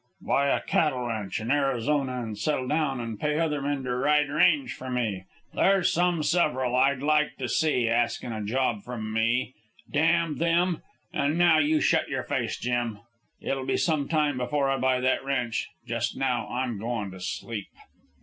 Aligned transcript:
"Buy 0.25 0.47
a 0.47 0.61
cattle 0.61 1.05
ranch 1.05 1.39
in 1.39 1.51
Arizona 1.51 2.13
an' 2.23 2.33
set 2.35 2.67
down 2.67 2.99
an' 2.99 3.17
pay 3.17 3.37
other 3.39 3.61
men 3.61 3.83
to 3.83 3.93
ride 3.95 4.29
range 4.31 4.73
for 4.73 4.89
me. 4.89 5.25
There's 5.53 5.93
some 5.93 6.23
several 6.23 6.75
I'd 6.75 7.03
like 7.03 7.35
to 7.37 7.47
see 7.47 7.85
askin' 7.87 8.33
a 8.33 8.43
job 8.43 8.81
from 8.81 9.13
me, 9.13 9.53
damn 9.91 10.37
them! 10.39 10.81
An' 11.13 11.37
now 11.37 11.59
you 11.59 11.79
shut 11.81 12.09
your 12.09 12.23
face, 12.23 12.57
Jim. 12.57 13.01
It'll 13.39 13.67
be 13.67 13.77
some 13.77 14.07
time 14.07 14.37
before 14.37 14.71
I 14.71 14.79
buy 14.79 15.01
that 15.01 15.23
ranch. 15.23 15.69
Just 15.85 16.17
now 16.17 16.47
I'm 16.49 16.79
goin' 16.79 17.11
to 17.11 17.19
sleep." 17.19 17.67